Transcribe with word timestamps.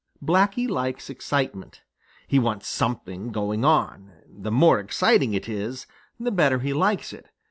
Blacky 0.19 0.67
likes 0.67 1.11
excitement. 1.11 1.83
He 2.27 2.39
wants 2.39 2.67
something 2.67 3.31
going 3.31 3.63
on. 3.63 4.11
The 4.27 4.49
more 4.49 4.79
exciting 4.79 5.35
it 5.35 5.47
is, 5.47 5.85
the 6.19 6.31
better 6.31 6.57
he 6.57 6.73
likes 6.73 7.13
it. 7.13 7.27